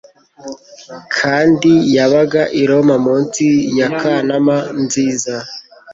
Kandi 1.17 1.71
yabaga 1.95 2.41
i 2.61 2.63
Roma 2.69 2.95
munsi 3.05 3.45
ya 3.79 3.87
Kanama 3.99 4.55
nziza 4.83 5.35